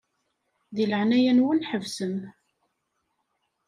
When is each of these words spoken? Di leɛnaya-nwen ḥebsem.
Di 0.75 0.85
leɛnaya-nwen 0.87 1.59
ḥebsem. 1.69 2.15